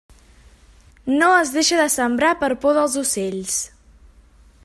No 1.19 1.27
es 1.41 1.51
deixa 1.57 1.77
de 1.81 1.85
sembrar 1.97 2.33
per 2.41 2.51
por 2.65 2.75
dels 2.79 2.99
ocells. 3.05 3.61